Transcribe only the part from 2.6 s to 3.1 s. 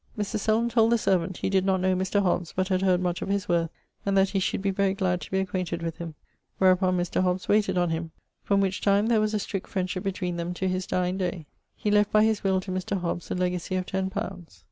had heard